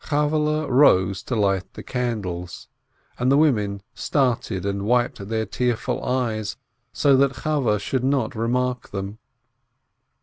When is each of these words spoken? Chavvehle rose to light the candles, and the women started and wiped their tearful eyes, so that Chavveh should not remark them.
Chavvehle 0.09 0.67
rose 0.67 1.21
to 1.21 1.35
light 1.35 1.73
the 1.75 1.83
candles, 1.83 2.67
and 3.19 3.31
the 3.31 3.37
women 3.37 3.83
started 3.93 4.65
and 4.65 4.81
wiped 4.81 5.27
their 5.27 5.45
tearful 5.45 6.03
eyes, 6.03 6.57
so 6.91 7.15
that 7.15 7.35
Chavveh 7.43 7.77
should 7.79 8.03
not 8.03 8.33
remark 8.33 8.89
them. 8.89 9.19